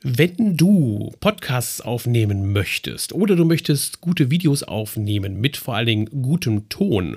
Wenn 0.00 0.56
du 0.56 1.12
Podcasts 1.18 1.80
aufnehmen 1.80 2.52
möchtest 2.52 3.12
oder 3.12 3.34
du 3.34 3.44
möchtest 3.44 4.00
gute 4.00 4.30
Videos 4.30 4.62
aufnehmen 4.62 5.40
mit 5.40 5.56
vor 5.56 5.74
allen 5.74 5.86
Dingen 5.86 6.22
gutem 6.22 6.68
Ton 6.68 7.16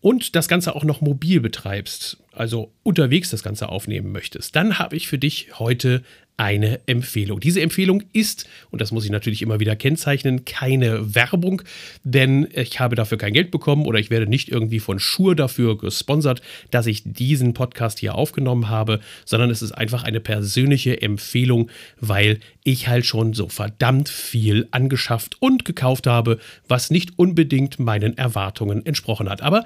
und 0.00 0.34
das 0.34 0.48
Ganze 0.48 0.74
auch 0.74 0.84
noch 0.84 1.02
mobil 1.02 1.40
betreibst, 1.40 2.16
also 2.32 2.72
unterwegs 2.82 3.28
das 3.28 3.42
Ganze 3.42 3.68
aufnehmen 3.68 4.10
möchtest, 4.10 4.56
dann 4.56 4.78
habe 4.78 4.96
ich 4.96 5.06
für 5.06 5.18
dich 5.18 5.58
heute 5.58 6.02
eine 6.36 6.80
Empfehlung. 6.86 7.38
Diese 7.38 7.60
Empfehlung 7.60 8.02
ist, 8.12 8.46
und 8.70 8.80
das 8.80 8.90
muss 8.90 9.04
ich 9.04 9.10
natürlich 9.10 9.40
immer 9.40 9.60
wieder 9.60 9.76
kennzeichnen, 9.76 10.44
keine 10.44 11.14
Werbung, 11.14 11.62
denn 12.02 12.48
ich 12.52 12.80
habe 12.80 12.96
dafür 12.96 13.18
kein 13.18 13.32
Geld 13.32 13.52
bekommen 13.52 13.86
oder 13.86 14.00
ich 14.00 14.10
werde 14.10 14.26
nicht 14.26 14.48
irgendwie 14.48 14.80
von 14.80 14.98
Schur 14.98 15.36
dafür 15.36 15.78
gesponsert, 15.78 16.42
dass 16.72 16.86
ich 16.86 17.02
diesen 17.04 17.54
Podcast 17.54 18.00
hier 18.00 18.16
aufgenommen 18.16 18.68
habe, 18.68 18.98
sondern 19.24 19.50
es 19.50 19.62
ist 19.62 19.72
einfach 19.72 20.02
eine 20.02 20.18
persönliche 20.18 21.00
Empfehlung, 21.00 21.70
weil 22.00 22.40
ich 22.64 22.88
halt 22.88 23.06
schon 23.06 23.32
so 23.34 23.48
verdammt 23.48 24.08
viel 24.08 24.66
angeschafft 24.72 25.36
und 25.40 25.64
gekauft 25.64 26.06
habe, 26.06 26.38
was 26.66 26.90
nicht 26.90 27.16
unbedingt 27.16 27.78
meinen 27.78 28.18
Erwartungen 28.18 28.84
entsprochen 28.84 29.28
hat. 29.28 29.42
Aber 29.42 29.64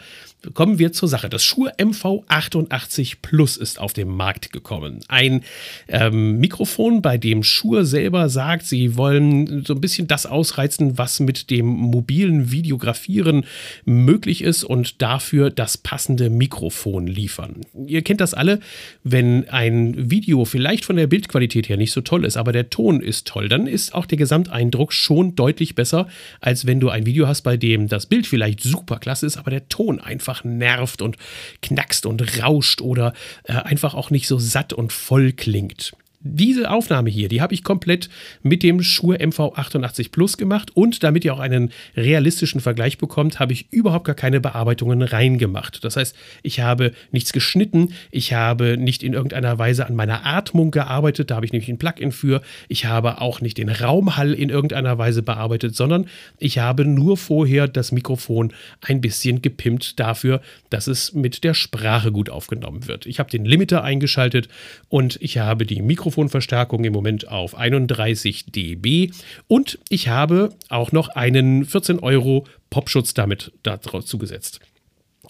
kommen 0.52 0.78
wir 0.78 0.92
zur 0.92 1.08
Sache. 1.08 1.28
Das 1.28 1.44
Shure 1.44 1.74
MV88 1.78 3.16
Plus 3.22 3.56
ist 3.56 3.80
auf 3.80 3.92
den 3.92 4.08
Markt 4.08 4.52
gekommen. 4.52 5.00
Ein 5.08 5.44
ähm, 5.88 6.38
Mikro 6.38 6.57
Mikrofon, 6.58 7.02
bei 7.02 7.18
dem 7.18 7.44
Shure 7.44 7.84
selber 7.84 8.28
sagt, 8.28 8.66
sie 8.66 8.96
wollen 8.96 9.64
so 9.64 9.74
ein 9.74 9.80
bisschen 9.80 10.08
das 10.08 10.26
ausreizen, 10.26 10.98
was 10.98 11.20
mit 11.20 11.50
dem 11.50 11.66
mobilen 11.66 12.50
Videografieren 12.50 13.44
möglich 13.84 14.42
ist 14.42 14.64
und 14.64 15.00
dafür 15.00 15.50
das 15.50 15.78
passende 15.78 16.30
Mikrofon 16.30 17.06
liefern. 17.06 17.60
Ihr 17.86 18.02
kennt 18.02 18.20
das 18.20 18.34
alle, 18.34 18.58
wenn 19.04 19.48
ein 19.50 20.10
Video 20.10 20.44
vielleicht 20.44 20.84
von 20.84 20.96
der 20.96 21.06
Bildqualität 21.06 21.68
her 21.68 21.76
nicht 21.76 21.92
so 21.92 22.00
toll 22.00 22.24
ist, 22.24 22.36
aber 22.36 22.50
der 22.50 22.70
Ton 22.70 23.00
ist 23.00 23.28
toll, 23.28 23.48
dann 23.48 23.68
ist 23.68 23.94
auch 23.94 24.06
der 24.06 24.18
Gesamteindruck 24.18 24.92
schon 24.92 25.36
deutlich 25.36 25.76
besser, 25.76 26.08
als 26.40 26.66
wenn 26.66 26.80
du 26.80 26.88
ein 26.88 27.06
Video 27.06 27.28
hast, 27.28 27.42
bei 27.42 27.56
dem 27.56 27.86
das 27.86 28.06
Bild 28.06 28.26
vielleicht 28.26 28.64
super 28.64 28.98
klasse 28.98 29.26
ist, 29.26 29.36
aber 29.36 29.52
der 29.52 29.68
Ton 29.68 30.00
einfach 30.00 30.42
nervt 30.42 31.02
und 31.02 31.18
knackst 31.62 32.04
und 32.04 32.42
rauscht 32.42 32.80
oder 32.80 33.12
äh, 33.44 33.52
einfach 33.52 33.94
auch 33.94 34.10
nicht 34.10 34.26
so 34.26 34.40
satt 34.40 34.72
und 34.72 34.92
voll 34.92 35.30
klingt 35.30 35.92
diese 36.20 36.70
Aufnahme 36.70 37.10
hier, 37.10 37.28
die 37.28 37.40
habe 37.40 37.54
ich 37.54 37.62
komplett 37.62 38.08
mit 38.42 38.64
dem 38.64 38.82
Shure 38.82 39.18
MV88 39.18 40.10
Plus 40.10 40.36
gemacht 40.36 40.76
und 40.76 41.04
damit 41.04 41.24
ihr 41.24 41.32
auch 41.32 41.38
einen 41.38 41.70
realistischen 41.96 42.60
Vergleich 42.60 42.98
bekommt, 42.98 43.38
habe 43.38 43.52
ich 43.52 43.72
überhaupt 43.72 44.04
gar 44.04 44.16
keine 44.16 44.40
Bearbeitungen 44.40 45.02
reingemacht. 45.02 45.84
Das 45.84 45.96
heißt, 45.96 46.16
ich 46.42 46.58
habe 46.58 46.90
nichts 47.12 47.32
geschnitten, 47.32 47.94
ich 48.10 48.32
habe 48.32 48.76
nicht 48.76 49.04
in 49.04 49.12
irgendeiner 49.12 49.58
Weise 49.60 49.86
an 49.86 49.94
meiner 49.94 50.26
Atmung 50.26 50.72
gearbeitet, 50.72 51.30
da 51.30 51.36
habe 51.36 51.46
ich 51.46 51.52
nämlich 51.52 51.68
ein 51.68 51.78
Plugin 51.78 52.10
für. 52.10 52.42
Ich 52.66 52.86
habe 52.86 53.20
auch 53.20 53.40
nicht 53.40 53.56
den 53.58 53.68
Raumhall 53.68 54.34
in 54.34 54.50
irgendeiner 54.50 54.98
Weise 54.98 55.22
bearbeitet, 55.22 55.76
sondern 55.76 56.06
ich 56.38 56.58
habe 56.58 56.84
nur 56.84 57.16
vorher 57.16 57.68
das 57.68 57.92
Mikrofon 57.92 58.52
ein 58.80 59.00
bisschen 59.00 59.40
gepimpt 59.40 60.00
dafür, 60.00 60.40
dass 60.68 60.88
es 60.88 61.12
mit 61.12 61.44
der 61.44 61.54
Sprache 61.54 62.10
gut 62.10 62.28
aufgenommen 62.28 62.88
wird. 62.88 63.06
Ich 63.06 63.20
habe 63.20 63.30
den 63.30 63.44
Limiter 63.44 63.84
eingeschaltet 63.84 64.48
und 64.88 65.16
ich 65.20 65.38
habe 65.38 65.64
die 65.64 65.80
Mikrofon 65.80 66.07
Mikrofonverstärkung 66.08 66.84
im 66.84 66.92
Moment 66.94 67.28
auf 67.28 67.54
31 67.54 68.46
dB 68.46 69.10
und 69.46 69.78
ich 69.90 70.08
habe 70.08 70.50
auch 70.70 70.90
noch 70.90 71.10
einen 71.10 71.66
14 71.66 71.98
Euro 71.98 72.46
Popschutz 72.70 73.12
damit 73.12 73.52
dazu 73.62 74.18
gesetzt. 74.18 74.60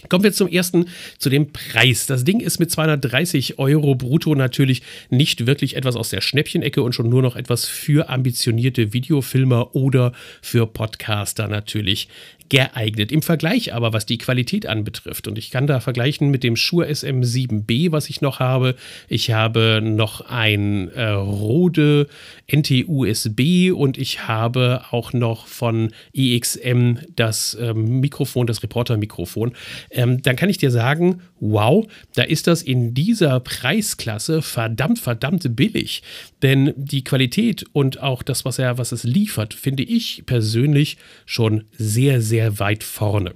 Kommen 0.08 0.22
wir 0.22 0.32
zum 0.32 0.46
ersten, 0.46 0.86
zu 1.18 1.28
dem 1.28 1.52
Preis. 1.52 2.06
Das 2.06 2.22
Ding 2.22 2.38
ist 2.38 2.60
mit 2.60 2.70
230 2.70 3.58
Euro 3.58 3.96
brutto 3.96 4.36
natürlich 4.36 4.82
nicht 5.10 5.46
wirklich 5.46 5.74
etwas 5.74 5.96
aus 5.96 6.10
der 6.10 6.20
Schnäppchenecke 6.20 6.80
und 6.82 6.94
schon 6.94 7.08
nur 7.08 7.22
noch 7.22 7.34
etwas 7.34 7.64
für 7.64 8.08
ambitionierte 8.08 8.92
Videofilmer 8.92 9.74
oder 9.74 10.12
für 10.40 10.68
Podcaster 10.68 11.48
natürlich 11.48 12.08
geeignet. 12.48 13.12
Im 13.12 13.22
Vergleich 13.22 13.74
aber, 13.74 13.92
was 13.92 14.06
die 14.06 14.18
Qualität 14.18 14.66
anbetrifft, 14.66 15.28
und 15.28 15.38
ich 15.38 15.50
kann 15.50 15.66
da 15.66 15.80
vergleichen 15.80 16.30
mit 16.30 16.44
dem 16.44 16.56
Shure 16.56 16.88
SM7B, 16.88 17.92
was 17.92 18.08
ich 18.08 18.20
noch 18.20 18.40
habe. 18.40 18.74
Ich 19.08 19.30
habe 19.30 19.80
noch 19.82 20.22
ein 20.22 20.88
äh, 20.90 21.08
Rode 21.10 22.08
NT-USB 22.50 23.72
und 23.72 23.98
ich 23.98 24.26
habe 24.26 24.82
auch 24.90 25.12
noch 25.12 25.46
von 25.46 25.92
EXM 26.14 26.98
das 27.14 27.56
ähm, 27.60 28.00
Mikrofon, 28.00 28.46
das 28.46 28.62
Reporter-Mikrofon. 28.62 29.52
Ähm, 29.90 30.22
dann 30.22 30.36
kann 30.36 30.48
ich 30.48 30.58
dir 30.58 30.70
sagen, 30.70 31.20
wow, 31.40 31.86
da 32.14 32.22
ist 32.22 32.46
das 32.46 32.62
in 32.62 32.94
dieser 32.94 33.40
Preisklasse 33.40 34.42
verdammt, 34.42 34.98
verdammt 34.98 35.56
billig. 35.56 36.02
Denn 36.42 36.72
die 36.76 37.04
Qualität 37.04 37.64
und 37.72 38.02
auch 38.02 38.22
das, 38.22 38.44
was 38.44 38.58
er, 38.58 38.78
was 38.78 38.92
es 38.92 39.04
liefert, 39.04 39.54
finde 39.54 39.82
ich 39.82 40.22
persönlich 40.26 40.96
schon 41.26 41.64
sehr, 41.76 42.20
sehr 42.20 42.37
sehr 42.38 42.60
weit 42.60 42.84
vorne. 42.84 43.34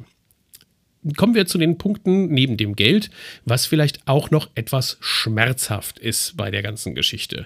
Kommen 1.17 1.35
wir 1.35 1.47
zu 1.47 1.59
den 1.59 1.79
Punkten 1.79 2.29
neben 2.29 2.57
dem 2.57 2.77
Geld, 2.77 3.11
was 3.45 3.67
vielleicht 3.67 4.07
auch 4.07 4.31
noch 4.31 4.51
etwas 4.55 4.99
schmerzhaft 5.01 5.99
ist 5.99 6.37
bei 6.37 6.53
der 6.53 6.63
ganzen 6.63 6.95
Geschichte. 6.95 7.45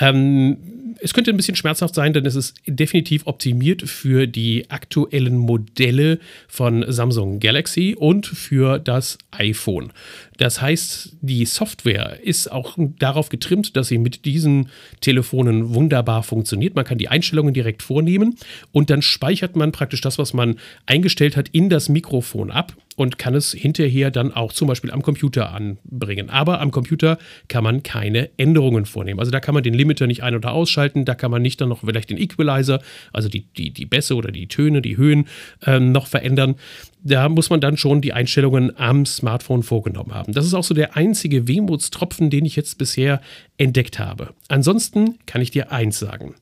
Ähm, 0.00 0.56
es 1.00 1.14
könnte 1.14 1.30
ein 1.30 1.36
bisschen 1.36 1.56
schmerzhaft 1.56 1.94
sein, 1.94 2.12
denn 2.12 2.26
es 2.26 2.34
ist 2.34 2.56
definitiv 2.66 3.26
optimiert 3.26 3.82
für 3.82 4.26
die 4.26 4.70
aktuellen 4.70 5.36
Modelle 5.36 6.18
von 6.48 6.84
Samsung 6.88 7.40
Galaxy 7.40 7.94
und 7.98 8.26
für 8.26 8.78
das 8.78 9.18
iPhone. 9.30 9.92
Das 10.36 10.60
heißt, 10.60 11.16
die 11.20 11.44
Software 11.44 12.18
ist 12.22 12.50
auch 12.50 12.76
darauf 12.98 13.28
getrimmt, 13.28 13.76
dass 13.76 13.88
sie 13.88 13.98
mit 13.98 14.24
diesen 14.24 14.68
Telefonen 15.00 15.74
wunderbar 15.74 16.22
funktioniert. 16.22 16.74
Man 16.74 16.84
kann 16.84 16.98
die 16.98 17.08
Einstellungen 17.08 17.54
direkt 17.54 17.82
vornehmen 17.82 18.36
und 18.72 18.90
dann 18.90 19.02
speichert 19.02 19.56
man 19.56 19.72
praktisch 19.72 20.00
das, 20.00 20.18
was 20.18 20.34
man 20.34 20.56
eingestellt 20.86 21.36
hat, 21.36 21.48
in 21.50 21.68
das 21.68 21.88
Mikrofon 21.88 22.50
ab 22.50 22.74
und 22.96 23.18
kann 23.18 23.34
es 23.34 23.52
hinterher 23.52 24.10
dann 24.10 24.32
auch 24.32 24.52
zum 24.52 24.68
Beispiel 24.68 24.90
am 24.90 25.02
Computer 25.02 25.52
anbringen. 25.52 26.30
Aber 26.30 26.60
am 26.60 26.70
Computer 26.70 27.18
kann 27.48 27.64
man 27.64 27.82
keine 27.82 28.30
Änderungen 28.36 28.86
vornehmen. 28.86 29.20
Also 29.20 29.30
da 29.30 29.40
kann 29.40 29.54
man 29.54 29.62
den 29.62 29.74
Limiter 29.74 30.06
nicht 30.06 30.22
ein- 30.22 30.34
oder 30.34 30.52
ausschalten, 30.52 30.83
da 31.04 31.14
kann 31.14 31.30
man 31.30 31.42
nicht 31.42 31.60
dann 31.60 31.68
noch 31.68 31.80
vielleicht 31.80 32.10
den 32.10 32.18
Equalizer, 32.18 32.80
also 33.12 33.28
die, 33.28 33.42
die, 33.56 33.70
die 33.70 33.86
Bässe 33.86 34.14
oder 34.14 34.30
die 34.30 34.46
Töne, 34.46 34.82
die 34.82 34.96
Höhen 34.96 35.26
ähm, 35.66 35.92
noch 35.92 36.06
verändern 36.06 36.56
da 37.04 37.28
muss 37.28 37.50
man 37.50 37.60
dann 37.60 37.76
schon 37.76 38.00
die 38.00 38.14
Einstellungen 38.14 38.76
am 38.78 39.04
Smartphone 39.04 39.62
vorgenommen 39.62 40.14
haben. 40.14 40.32
Das 40.32 40.46
ist 40.46 40.54
auch 40.54 40.64
so 40.64 40.74
der 40.74 40.96
einzige 40.96 41.46
Wehmutstropfen, 41.46 42.30
den 42.30 42.46
ich 42.46 42.56
jetzt 42.56 42.78
bisher 42.78 43.20
entdeckt 43.56 43.98
habe. 43.98 44.34
Ansonsten 44.48 45.18
kann 45.26 45.40
ich 45.40 45.50
dir 45.50 45.70
eins 45.70 45.98
sagen. 45.98 46.34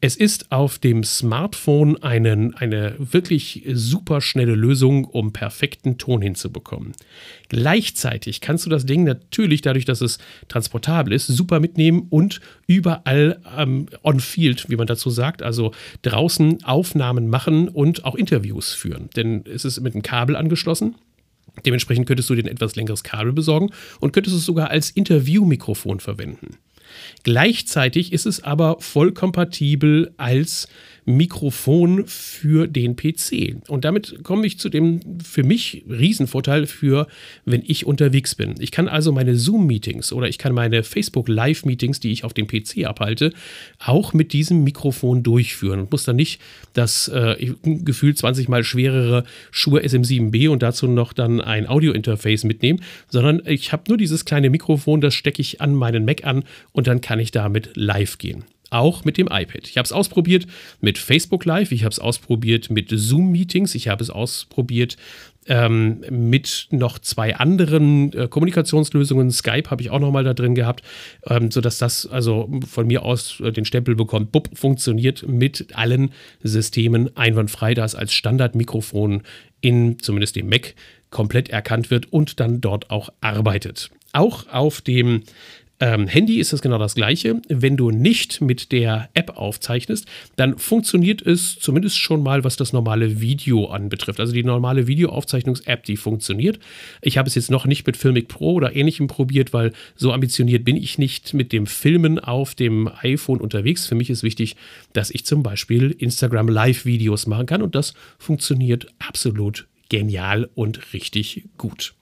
Es 0.00 0.16
ist 0.16 0.52
auf 0.52 0.78
dem 0.78 1.02
Smartphone 1.02 2.02
einen, 2.02 2.54
eine 2.54 2.94
wirklich 2.98 3.64
super 3.72 4.20
schnelle 4.20 4.54
Lösung, 4.54 5.04
um 5.06 5.32
perfekten 5.32 5.96
Ton 5.96 6.20
hinzubekommen. 6.20 6.92
Gleichzeitig 7.48 8.42
kannst 8.42 8.66
du 8.66 8.70
das 8.70 8.84
Ding 8.84 9.04
natürlich, 9.04 9.62
dadurch, 9.62 9.86
dass 9.86 10.02
es 10.02 10.18
transportabel 10.48 11.14
ist, 11.14 11.28
super 11.28 11.60
mitnehmen 11.60 12.06
und 12.10 12.40
überall 12.66 13.40
ähm, 13.56 13.86
on-field, 14.02 14.68
wie 14.68 14.76
man 14.76 14.86
dazu 14.86 15.08
sagt, 15.08 15.42
also 15.42 15.72
draußen 16.02 16.64
Aufnahmen 16.64 17.28
machen 17.28 17.68
und 17.68 18.04
auch 18.04 18.14
Interviews 18.14 18.74
führen. 18.74 19.08
Denn 19.16 19.44
es 19.46 19.64
ist 19.64 19.80
mit 19.80 19.94
einem 19.94 20.02
Kabel 20.08 20.36
angeschlossen. 20.36 20.94
Dementsprechend 21.66 22.06
könntest 22.06 22.30
du 22.30 22.34
dir 22.34 22.44
ein 22.44 22.48
etwas 22.48 22.76
längeres 22.76 23.04
Kabel 23.04 23.32
besorgen 23.34 23.70
und 24.00 24.12
könntest 24.12 24.36
es 24.36 24.46
sogar 24.46 24.70
als 24.70 24.90
Interviewmikrofon 24.90 26.00
verwenden. 26.00 26.56
Gleichzeitig 27.22 28.12
ist 28.14 28.24
es 28.24 28.42
aber 28.42 28.76
voll 28.80 29.12
kompatibel 29.12 30.14
als 30.16 30.68
Mikrofon 31.08 32.04
für 32.06 32.66
den 32.66 32.94
PC. 32.94 33.56
Und 33.68 33.86
damit 33.86 34.22
komme 34.24 34.46
ich 34.46 34.58
zu 34.58 34.68
dem 34.68 35.00
für 35.24 35.42
mich 35.42 35.84
Riesenvorteil 35.88 36.66
für, 36.66 37.06
wenn 37.46 37.62
ich 37.66 37.86
unterwegs 37.86 38.34
bin. 38.34 38.56
Ich 38.58 38.70
kann 38.70 38.88
also 38.88 39.10
meine 39.10 39.34
Zoom-Meetings 39.34 40.12
oder 40.12 40.28
ich 40.28 40.36
kann 40.36 40.52
meine 40.52 40.82
Facebook 40.82 41.28
Live-Meetings, 41.28 42.00
die 42.00 42.12
ich 42.12 42.24
auf 42.24 42.34
dem 42.34 42.46
PC 42.46 42.84
abhalte, 42.84 43.32
auch 43.78 44.12
mit 44.12 44.34
diesem 44.34 44.64
Mikrofon 44.64 45.22
durchführen 45.22 45.80
und 45.80 45.90
muss 45.90 46.04
dann 46.04 46.16
nicht 46.16 46.42
das 46.74 47.08
äh, 47.08 47.54
gefühlt 47.64 48.18
20 48.18 48.48
mal 48.48 48.62
schwerere 48.62 49.24
Shure 49.50 49.80
SM7B 49.80 50.50
und 50.50 50.62
dazu 50.62 50.88
noch 50.88 51.14
dann 51.14 51.40
ein 51.40 51.66
Audio-Interface 51.66 52.44
mitnehmen, 52.44 52.82
sondern 53.08 53.40
ich 53.46 53.72
habe 53.72 53.84
nur 53.88 53.96
dieses 53.96 54.26
kleine 54.26 54.50
Mikrofon, 54.50 55.00
das 55.00 55.14
stecke 55.14 55.40
ich 55.40 55.62
an 55.62 55.74
meinen 55.74 56.04
Mac 56.04 56.26
an 56.26 56.44
und 56.72 56.86
dann 56.86 57.00
kann 57.00 57.18
ich 57.18 57.30
damit 57.30 57.70
live 57.76 58.18
gehen 58.18 58.44
auch 58.70 59.04
mit 59.04 59.16
dem 59.16 59.26
iPad. 59.26 59.68
Ich 59.68 59.78
habe 59.78 59.84
es 59.84 59.92
ausprobiert 59.92 60.46
mit 60.80 60.98
Facebook 60.98 61.44
Live, 61.44 61.72
ich 61.72 61.84
habe 61.84 61.92
es 61.92 61.98
ausprobiert 61.98 62.70
mit 62.70 62.90
Zoom-Meetings, 62.90 63.74
ich 63.74 63.88
habe 63.88 64.02
es 64.02 64.10
ausprobiert 64.10 64.96
ähm, 65.48 66.04
mit 66.10 66.68
noch 66.70 66.98
zwei 66.98 67.36
anderen 67.36 68.12
äh, 68.12 68.28
Kommunikationslösungen. 68.28 69.30
Skype 69.30 69.70
habe 69.70 69.82
ich 69.82 69.90
auch 69.90 69.98
noch 69.98 70.12
mal 70.12 70.24
da 70.24 70.34
drin 70.34 70.54
gehabt, 70.54 70.82
ähm, 71.26 71.50
sodass 71.50 71.78
das 71.78 72.06
also 72.06 72.50
von 72.66 72.86
mir 72.86 73.02
aus 73.02 73.40
äh, 73.40 73.50
den 73.50 73.64
Stempel 73.64 73.96
bekommt. 73.96 74.30
Bub 74.30 74.50
funktioniert 74.56 75.26
mit 75.26 75.68
allen 75.74 76.10
Systemen 76.42 77.16
einwandfrei, 77.16 77.74
da 77.74 77.84
es 77.84 77.94
als 77.94 78.12
Standardmikrofon 78.12 79.22
in 79.60 79.98
zumindest 79.98 80.36
dem 80.36 80.48
Mac 80.48 80.74
komplett 81.10 81.48
erkannt 81.48 81.90
wird 81.90 82.12
und 82.12 82.38
dann 82.40 82.60
dort 82.60 82.90
auch 82.90 83.08
arbeitet. 83.20 83.90
Auch 84.12 84.46
auf 84.48 84.80
dem 84.82 85.22
Ähm, 85.80 86.08
Handy 86.08 86.40
ist 86.40 86.52
das 86.52 86.60
genau 86.60 86.78
das 86.78 86.94
gleiche. 86.94 87.40
Wenn 87.48 87.76
du 87.76 87.90
nicht 87.90 88.40
mit 88.40 88.72
der 88.72 89.08
App 89.14 89.36
aufzeichnest, 89.36 90.06
dann 90.34 90.58
funktioniert 90.58 91.22
es 91.22 91.58
zumindest 91.58 91.98
schon 91.98 92.22
mal, 92.22 92.42
was 92.42 92.56
das 92.56 92.72
normale 92.72 93.20
Video 93.20 93.66
anbetrifft. 93.66 94.18
Also 94.18 94.32
die 94.32 94.42
normale 94.42 94.88
Videoaufzeichnungs-App, 94.88 95.84
die 95.84 95.96
funktioniert. 95.96 96.58
Ich 97.00 97.16
habe 97.16 97.28
es 97.28 97.36
jetzt 97.36 97.50
noch 97.50 97.64
nicht 97.64 97.86
mit 97.86 97.96
Filmic 97.96 98.26
Pro 98.28 98.54
oder 98.54 98.74
ähnlichem 98.74 99.06
probiert, 99.06 99.52
weil 99.52 99.72
so 99.94 100.12
ambitioniert 100.12 100.64
bin 100.64 100.76
ich 100.76 100.98
nicht 100.98 101.32
mit 101.32 101.52
dem 101.52 101.66
Filmen 101.66 102.18
auf 102.18 102.56
dem 102.56 102.90
iPhone 103.02 103.40
unterwegs. 103.40 103.86
Für 103.86 103.94
mich 103.94 104.10
ist 104.10 104.24
wichtig, 104.24 104.56
dass 104.92 105.10
ich 105.10 105.24
zum 105.24 105.44
Beispiel 105.44 105.92
Instagram 105.92 106.48
Live-Videos 106.48 107.26
machen 107.26 107.46
kann 107.46 107.62
und 107.62 107.76
das 107.76 107.94
funktioniert 108.18 108.88
absolut 108.98 109.68
genial 109.88 110.50
und 110.54 110.92
richtig 110.92 111.44
gut. 111.56 111.94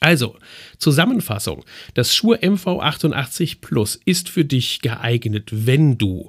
Also, 0.00 0.36
Zusammenfassung. 0.78 1.64
Das 1.94 2.14
Shure 2.14 2.38
MV88 2.38 3.58
Plus 3.60 3.98
ist 4.04 4.28
für 4.28 4.44
dich 4.44 4.80
geeignet, 4.80 5.48
wenn 5.52 5.98
du 5.98 6.28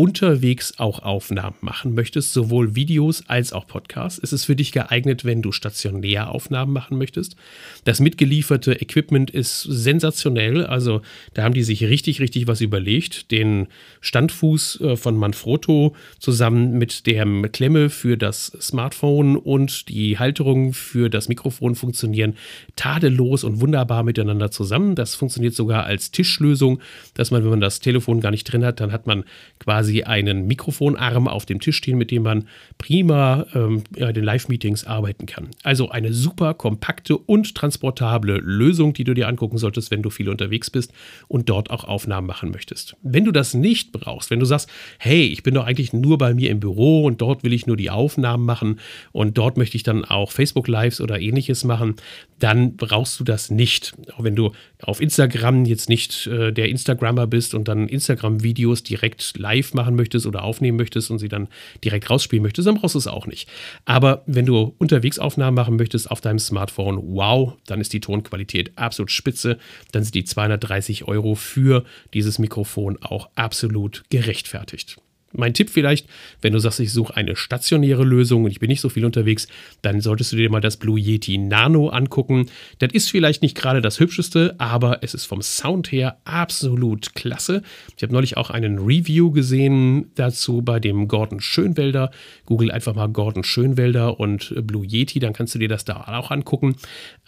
unterwegs 0.00 0.78
auch 0.78 1.00
Aufnahmen 1.00 1.56
machen 1.60 1.94
möchtest, 1.94 2.32
sowohl 2.32 2.74
Videos 2.74 3.22
als 3.28 3.52
auch 3.52 3.66
Podcasts, 3.66 4.18
ist 4.18 4.32
es 4.32 4.46
für 4.46 4.56
dich 4.56 4.72
geeignet, 4.72 5.26
wenn 5.26 5.42
du 5.42 5.52
stationär 5.52 6.30
Aufnahmen 6.30 6.72
machen 6.72 6.96
möchtest. 6.96 7.36
Das 7.84 8.00
mitgelieferte 8.00 8.72
Equipment 8.80 9.30
ist 9.30 9.60
sensationell, 9.60 10.64
also 10.64 11.02
da 11.34 11.42
haben 11.42 11.52
die 11.52 11.64
sich 11.64 11.84
richtig, 11.84 12.18
richtig 12.22 12.46
was 12.46 12.62
überlegt. 12.62 13.30
Den 13.30 13.66
Standfuß 14.00 14.80
äh, 14.80 14.96
von 14.96 15.18
Manfrotto 15.18 15.94
zusammen 16.18 16.78
mit 16.78 17.06
der 17.06 17.26
Klemme 17.50 17.90
für 17.90 18.16
das 18.16 18.46
Smartphone 18.58 19.36
und 19.36 19.90
die 19.90 20.18
Halterung 20.18 20.72
für 20.72 21.10
das 21.10 21.28
Mikrofon 21.28 21.74
funktionieren 21.74 22.36
tadellos 22.74 23.44
und 23.44 23.60
wunderbar 23.60 24.02
miteinander 24.02 24.50
zusammen. 24.50 24.94
Das 24.94 25.14
funktioniert 25.14 25.54
sogar 25.54 25.84
als 25.84 26.10
Tischlösung, 26.10 26.80
dass 27.12 27.30
man, 27.30 27.42
wenn 27.42 27.50
man 27.50 27.60
das 27.60 27.80
Telefon 27.80 28.22
gar 28.22 28.30
nicht 28.30 28.44
drin 28.44 28.64
hat, 28.64 28.80
dann 28.80 28.92
hat 28.92 29.06
man 29.06 29.24
quasi 29.58 29.89
quasi 29.90 30.02
einen 30.04 30.46
Mikrofonarm 30.46 31.26
auf 31.26 31.46
dem 31.46 31.60
Tisch 31.60 31.76
stehen, 31.76 31.98
mit 31.98 32.10
dem 32.10 32.22
man 32.22 32.46
prima 32.78 33.46
ähm, 33.54 33.82
in 33.96 34.14
den 34.14 34.24
Live-Meetings 34.24 34.84
arbeiten 34.84 35.26
kann. 35.26 35.48
Also 35.64 35.90
eine 35.90 36.12
super 36.12 36.54
kompakte 36.54 37.16
und 37.18 37.54
transportable 37.54 38.38
Lösung, 38.38 38.92
die 38.92 39.04
du 39.04 39.14
dir 39.14 39.26
angucken 39.26 39.58
solltest, 39.58 39.90
wenn 39.90 40.02
du 40.02 40.10
viel 40.10 40.28
unterwegs 40.28 40.70
bist 40.70 40.92
und 41.28 41.48
dort 41.48 41.70
auch 41.70 41.84
Aufnahmen 41.84 42.26
machen 42.26 42.50
möchtest. 42.50 42.96
Wenn 43.02 43.24
du 43.24 43.32
das 43.32 43.54
nicht 43.54 43.92
brauchst, 43.92 44.30
wenn 44.30 44.40
du 44.40 44.46
sagst, 44.46 44.70
hey, 44.98 45.24
ich 45.24 45.42
bin 45.42 45.54
doch 45.54 45.66
eigentlich 45.66 45.92
nur 45.92 46.18
bei 46.18 46.34
mir 46.34 46.50
im 46.50 46.60
Büro 46.60 47.04
und 47.04 47.20
dort 47.20 47.42
will 47.42 47.52
ich 47.52 47.66
nur 47.66 47.76
die 47.76 47.90
Aufnahmen 47.90 48.44
machen 48.44 48.78
und 49.12 49.38
dort 49.38 49.56
möchte 49.56 49.76
ich 49.76 49.82
dann 49.82 50.04
auch 50.04 50.30
Facebook 50.30 50.68
Lives 50.68 51.00
oder 51.00 51.20
ähnliches 51.20 51.64
machen, 51.64 51.96
dann 52.38 52.76
brauchst 52.76 53.18
du 53.18 53.24
das 53.24 53.50
nicht. 53.50 53.94
Auch 54.16 54.24
wenn 54.24 54.36
du 54.36 54.52
auf 54.82 55.00
Instagram 55.00 55.64
jetzt 55.64 55.88
nicht 55.88 56.26
äh, 56.26 56.52
der 56.52 56.68
Instagrammer 56.68 57.26
bist 57.26 57.54
und 57.54 57.68
dann 57.68 57.88
Instagram-Videos 57.88 58.82
direkt 58.82 59.38
live 59.38 59.74
machen 59.74 59.96
möchtest 59.96 60.26
oder 60.26 60.44
aufnehmen 60.44 60.76
möchtest 60.76 61.10
und 61.10 61.18
sie 61.18 61.28
dann 61.28 61.48
direkt 61.84 62.08
rausspielen 62.10 62.42
möchtest, 62.42 62.68
dann 62.68 62.76
brauchst 62.76 62.94
du 62.94 62.98
es 62.98 63.06
auch 63.06 63.26
nicht. 63.26 63.48
Aber 63.84 64.22
wenn 64.26 64.46
du 64.46 64.74
unterwegs 64.78 65.18
Aufnahmen 65.18 65.54
machen 65.54 65.76
möchtest 65.76 66.10
auf 66.10 66.20
deinem 66.20 66.38
Smartphone, 66.38 67.00
wow, 67.02 67.54
dann 67.66 67.80
ist 67.80 67.92
die 67.92 68.00
Tonqualität 68.00 68.72
absolut 68.76 69.10
spitze. 69.10 69.58
Dann 69.92 70.02
sind 70.02 70.14
die 70.14 70.24
230 70.24 71.06
Euro 71.08 71.34
für 71.34 71.84
dieses 72.14 72.38
Mikrofon 72.38 72.98
auch 73.02 73.28
absolut 73.34 74.02
gerechtfertigt. 74.10 74.96
Mein 75.32 75.54
Tipp 75.54 75.70
vielleicht, 75.70 76.08
wenn 76.42 76.52
du 76.52 76.58
sagst, 76.58 76.80
ich 76.80 76.92
suche 76.92 77.16
eine 77.16 77.36
stationäre 77.36 78.02
Lösung 78.02 78.44
und 78.44 78.50
ich 78.50 78.58
bin 78.58 78.68
nicht 78.68 78.80
so 78.80 78.88
viel 78.88 79.04
unterwegs, 79.04 79.46
dann 79.80 80.00
solltest 80.00 80.32
du 80.32 80.36
dir 80.36 80.50
mal 80.50 80.60
das 80.60 80.76
Blue 80.76 80.98
Yeti 80.98 81.38
Nano 81.38 81.88
angucken. 81.88 82.46
Das 82.80 82.92
ist 82.92 83.10
vielleicht 83.10 83.40
nicht 83.40 83.56
gerade 83.56 83.80
das 83.80 84.00
hübscheste, 84.00 84.56
aber 84.58 85.02
es 85.02 85.14
ist 85.14 85.26
vom 85.26 85.40
Sound 85.40 85.92
her 85.92 86.18
absolut 86.24 87.14
klasse. 87.14 87.62
Ich 87.96 88.02
habe 88.02 88.12
neulich 88.12 88.36
auch 88.36 88.50
einen 88.50 88.78
Review 88.78 89.30
gesehen 89.30 90.10
dazu 90.16 90.62
bei 90.62 90.80
dem 90.80 91.06
Gordon 91.06 91.40
Schönwelder. 91.40 92.10
Google 92.46 92.72
einfach 92.72 92.96
mal 92.96 93.08
Gordon 93.08 93.44
Schönwelder 93.44 94.18
und 94.18 94.52
Blue 94.66 94.84
Yeti, 94.84 95.20
dann 95.20 95.32
kannst 95.32 95.54
du 95.54 95.60
dir 95.60 95.68
das 95.68 95.84
da 95.84 96.00
auch 96.08 96.32
angucken. 96.32 96.74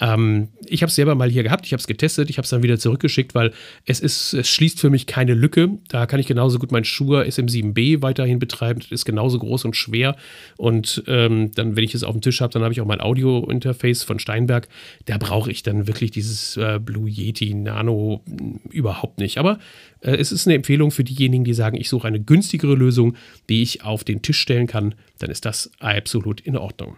Ähm, 0.00 0.48
ich 0.66 0.82
habe 0.82 0.88
es 0.88 0.96
selber 0.96 1.14
mal 1.14 1.30
hier 1.30 1.44
gehabt, 1.44 1.66
ich 1.66 1.72
habe 1.72 1.80
es 1.80 1.86
getestet, 1.86 2.30
ich 2.30 2.38
habe 2.38 2.44
es 2.44 2.50
dann 2.50 2.64
wieder 2.64 2.80
zurückgeschickt, 2.80 3.36
weil 3.36 3.52
es 3.86 4.00
ist, 4.00 4.32
es 4.32 4.48
schließt 4.48 4.80
für 4.80 4.90
mich 4.90 5.06
keine 5.06 5.34
Lücke. 5.34 5.78
Da 5.88 6.06
kann 6.06 6.18
ich 6.18 6.26
genauso 6.26 6.58
gut 6.58 6.72
mein 6.72 6.84
Schuhe 6.84 7.22
SM7B 7.22 7.91
weiterhin 8.00 8.38
betreiben. 8.38 8.80
Das 8.80 8.90
ist 8.90 9.04
genauso 9.04 9.38
groß 9.38 9.66
und 9.66 9.76
schwer. 9.76 10.16
Und 10.56 11.02
ähm, 11.06 11.50
dann, 11.54 11.76
wenn 11.76 11.84
ich 11.84 11.94
es 11.94 12.04
auf 12.04 12.12
dem 12.12 12.22
Tisch 12.22 12.40
habe, 12.40 12.52
dann 12.52 12.62
habe 12.62 12.72
ich 12.72 12.80
auch 12.80 12.86
mein 12.86 13.00
Audio-Interface 13.00 14.04
von 14.04 14.18
Steinberg. 14.18 14.68
Da 15.04 15.18
brauche 15.18 15.50
ich 15.50 15.62
dann 15.62 15.86
wirklich 15.86 16.10
dieses 16.12 16.56
äh, 16.56 16.78
Blue 16.82 17.10
Yeti 17.10 17.52
Nano 17.54 18.22
hm, 18.26 18.60
überhaupt 18.70 19.18
nicht. 19.18 19.38
Aber 19.38 19.58
äh, 20.00 20.16
es 20.16 20.32
ist 20.32 20.46
eine 20.46 20.54
Empfehlung 20.54 20.90
für 20.90 21.04
diejenigen, 21.04 21.44
die 21.44 21.54
sagen, 21.54 21.76
ich 21.76 21.88
suche 21.88 22.06
eine 22.08 22.20
günstigere 22.20 22.74
Lösung, 22.74 23.16
die 23.48 23.62
ich 23.62 23.84
auf 23.84 24.04
den 24.04 24.22
Tisch 24.22 24.38
stellen 24.38 24.66
kann. 24.66 24.94
Dann 25.18 25.30
ist 25.30 25.44
das 25.44 25.70
absolut 25.80 26.40
in 26.40 26.56
Ordnung. 26.56 26.96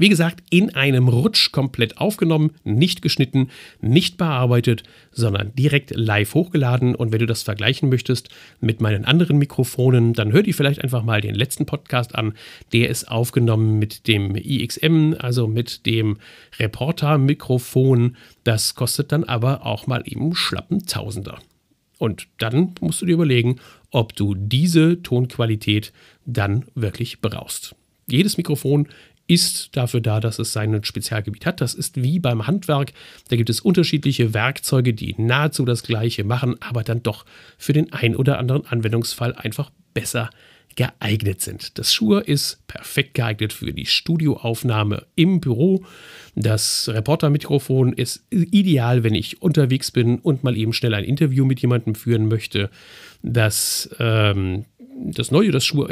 Wie 0.00 0.08
gesagt, 0.08 0.44
in 0.50 0.74
einem 0.74 1.08
Rutsch 1.08 1.50
komplett 1.50 1.98
aufgenommen, 1.98 2.52
nicht 2.62 3.02
geschnitten, 3.02 3.50
nicht 3.80 4.16
bearbeitet, 4.16 4.84
sondern 5.10 5.54
direkt 5.56 5.90
live 5.94 6.34
hochgeladen. 6.34 6.94
Und 6.94 7.10
wenn 7.10 7.18
du 7.18 7.26
das 7.26 7.42
vergleichen 7.42 7.88
möchtest 7.88 8.28
mit 8.60 8.80
meinen 8.80 9.04
anderen 9.04 9.38
Mikrofonen, 9.38 10.12
dann 10.12 10.32
hör 10.32 10.44
dir 10.44 10.54
vielleicht 10.54 10.82
einfach 10.82 11.02
mal 11.02 11.20
den 11.20 11.34
letzten 11.34 11.66
Podcast 11.66 12.14
an. 12.14 12.34
Der 12.72 12.88
ist 12.88 13.10
aufgenommen 13.10 13.80
mit 13.80 14.06
dem 14.06 14.36
IXM, 14.36 15.14
also 15.18 15.48
mit 15.48 15.84
dem 15.84 16.18
Reporter-Mikrofon. 16.58 18.16
Das 18.44 18.76
kostet 18.76 19.10
dann 19.10 19.24
aber 19.24 19.66
auch 19.66 19.88
mal 19.88 20.02
eben 20.06 20.34
schlappen 20.36 20.86
Tausender. 20.86 21.40
Und 21.98 22.28
dann 22.38 22.74
musst 22.80 23.02
du 23.02 23.06
dir 23.06 23.14
überlegen, 23.14 23.56
ob 23.90 24.14
du 24.14 24.34
diese 24.36 25.02
Tonqualität 25.02 25.92
dann 26.24 26.64
wirklich 26.74 27.20
brauchst. 27.20 27.74
Jedes 28.10 28.38
Mikrofon 28.38 28.88
ist 29.28 29.76
dafür 29.76 30.00
da, 30.00 30.18
dass 30.18 30.38
es 30.38 30.52
sein 30.52 30.82
Spezialgebiet 30.82 31.46
hat. 31.46 31.60
Das 31.60 31.74
ist 31.74 32.02
wie 32.02 32.18
beim 32.18 32.46
Handwerk. 32.46 32.92
Da 33.28 33.36
gibt 33.36 33.50
es 33.50 33.60
unterschiedliche 33.60 34.34
Werkzeuge, 34.34 34.94
die 34.94 35.14
nahezu 35.18 35.64
das 35.64 35.84
gleiche 35.84 36.24
machen, 36.24 36.56
aber 36.60 36.82
dann 36.82 37.02
doch 37.02 37.24
für 37.56 37.72
den 37.72 37.92
ein 37.92 38.16
oder 38.16 38.38
anderen 38.38 38.66
Anwendungsfall 38.66 39.34
einfach 39.34 39.70
besser 39.94 40.30
geeignet 40.78 41.40
sind. 41.40 41.76
Das 41.76 41.92
Shure 41.92 42.20
ist 42.20 42.64
perfekt 42.68 43.14
geeignet 43.14 43.52
für 43.52 43.72
die 43.72 43.86
Studioaufnahme 43.86 45.06
im 45.16 45.40
Büro. 45.40 45.84
Das 46.36 46.88
Reportermikrofon 46.88 47.92
ist 47.92 48.24
ideal, 48.30 49.02
wenn 49.02 49.16
ich 49.16 49.42
unterwegs 49.42 49.90
bin 49.90 50.20
und 50.20 50.44
mal 50.44 50.56
eben 50.56 50.72
schnell 50.72 50.94
ein 50.94 51.02
Interview 51.02 51.44
mit 51.44 51.60
jemandem 51.60 51.96
führen 51.96 52.28
möchte. 52.28 52.70
Das 53.22 53.90
ähm, 53.98 54.66
das 55.00 55.30
neue, 55.30 55.50
das 55.50 55.64
Schuhe 55.64 55.88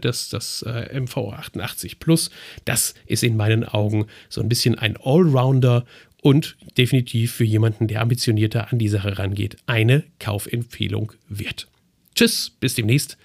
das, 0.00 0.28
das 0.28 0.62
äh, 0.62 0.98
MV88 0.98 1.96
Plus. 1.98 2.30
Das 2.64 2.94
ist 3.06 3.22
in 3.22 3.36
meinen 3.36 3.64
Augen 3.64 4.06
so 4.28 4.40
ein 4.40 4.48
bisschen 4.48 4.76
ein 4.76 4.96
Allrounder 4.96 5.84
und 6.22 6.56
definitiv 6.76 7.32
für 7.32 7.44
jemanden, 7.44 7.86
der 7.86 8.00
ambitionierter 8.00 8.72
an 8.72 8.78
die 8.78 8.88
Sache 8.88 9.18
rangeht, 9.18 9.56
eine 9.66 10.04
Kaufempfehlung 10.18 11.12
wert. 11.28 11.68
Tschüss, 12.14 12.50
bis 12.58 12.74
demnächst, 12.74 13.16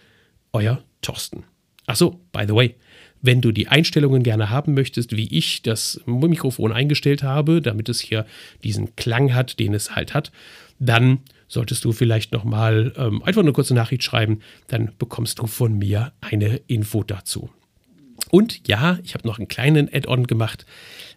euer 0.51 0.83
Thorsten. 1.01 1.43
Achso, 1.85 2.19
by 2.31 2.45
the 2.47 2.53
way, 2.53 2.75
wenn 3.21 3.41
du 3.41 3.51
die 3.51 3.67
Einstellungen 3.67 4.21
gerne 4.21 4.49
haben 4.49 4.73
möchtest, 4.73 5.15
wie 5.15 5.27
ich 5.35 5.63
das 5.63 6.01
Mikrofon 6.05 6.71
eingestellt 6.71 7.23
habe, 7.23 7.61
damit 7.61 7.89
es 7.89 8.01
hier 8.01 8.25
diesen 8.63 8.95
Klang 8.95 9.33
hat, 9.33 9.59
den 9.59 9.73
es 9.73 9.95
halt 9.95 10.13
hat, 10.13 10.31
dann 10.77 11.19
solltest 11.47 11.83
du 11.85 11.91
vielleicht 11.91 12.31
nochmal 12.31 12.93
ähm, 12.97 13.23
einfach 13.23 13.41
eine 13.41 13.53
kurze 13.53 13.73
Nachricht 13.73 14.03
schreiben, 14.03 14.39
dann 14.67 14.91
bekommst 14.97 15.39
du 15.39 15.47
von 15.47 15.77
mir 15.77 16.13
eine 16.21 16.57
Info 16.67 17.03
dazu. 17.03 17.49
Und 18.29 18.67
ja, 18.67 18.99
ich 19.03 19.13
habe 19.13 19.27
noch 19.27 19.37
einen 19.37 19.47
kleinen 19.47 19.93
Add-on 19.93 20.25
gemacht. 20.27 20.65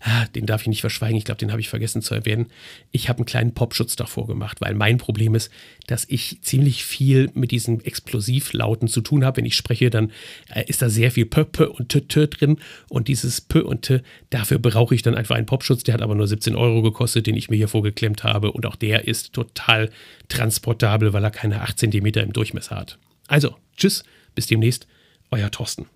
Ah, 0.01 0.27
den 0.27 0.45
darf 0.45 0.63
ich 0.63 0.69
nicht 0.69 0.83
verschweigen. 0.83 1.17
Ich 1.17 1.25
glaube, 1.25 1.39
den 1.39 1.51
habe 1.51 1.61
ich 1.61 1.69
vergessen 1.69 2.03
zu 2.03 2.15
erwähnen. 2.15 2.47
Ich 2.93 3.09
habe 3.09 3.19
einen 3.19 3.27
kleinen 3.27 3.55
Popschutz 3.55 3.97
davor 3.97 4.27
gemacht, 4.27 4.61
weil 4.61 4.75
mein 4.75 4.99
Problem 4.99 5.35
ist, 5.35 5.51
dass 5.87 6.05
ich 6.09 6.43
ziemlich 6.43 6.85
viel 6.85 7.31
mit 7.35 7.51
diesen 7.51 7.83
Explosivlauten 7.85 8.89
zu 8.89 9.01
tun 9.01 9.25
habe. 9.25 9.39
Wenn 9.39 9.47
ich 9.47 9.57
spreche, 9.57 9.89
dann 9.89 10.13
äh, 10.55 10.65
ist 10.67 10.83
da 10.83 10.91
sehr 10.91 11.11
viel 11.11 11.27
P, 11.27 11.45
P 11.45 11.65
und 11.65 11.89
T, 11.89 12.03
T 12.03 12.27
drin. 12.27 12.59
Und 12.89 13.09
dieses 13.09 13.41
P 13.41 13.61
und 13.61 13.83
T, 13.83 14.03
dafür 14.31 14.59
brauche 14.59 14.95
ich 14.95 15.03
dann 15.03 15.15
einfach 15.15 15.37
einen 15.37 15.47
Popschutz. 15.47 15.85
Der 15.85 15.95
hat 15.95 16.03
aber 16.03 16.15
nur 16.15 16.27
17 16.27 16.55
Euro 16.55 16.83
gekostet, 16.83 17.27
den 17.27 17.37
ich 17.37 17.49
mir 17.49 17.57
hier 17.57 17.69
vorgeklemmt 17.69 18.25
habe. 18.25 18.53
Und 18.53 18.67
auch 18.67 18.77
der 18.77 19.09
ist 19.09 19.33
total 19.33 19.91
transportabel, 20.29 21.13
weil 21.13 21.25
er 21.25 21.31
keine 21.31 21.63
8 21.63 21.79
cm 21.79 22.07
im 22.07 22.33
Durchmesser 22.33 22.77
hat. 22.77 22.99
Also, 23.29 23.57
tschüss, 23.77 24.05
bis 24.35 24.47
demnächst, 24.47 24.87
euer 25.31 25.51
Thorsten. 25.51 25.87